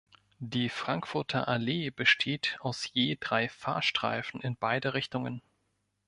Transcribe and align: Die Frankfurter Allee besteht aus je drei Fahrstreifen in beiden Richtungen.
Die 0.39 0.69
Frankfurter 0.69 1.47
Allee 1.47 1.91
besteht 1.91 2.57
aus 2.59 2.89
je 2.91 3.17
drei 3.19 3.49
Fahrstreifen 3.49 4.41
in 4.41 4.55
beiden 4.55 4.93
Richtungen. 4.93 5.43